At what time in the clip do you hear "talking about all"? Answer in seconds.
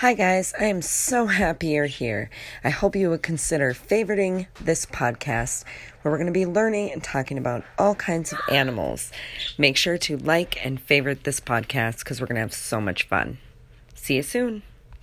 7.04-7.94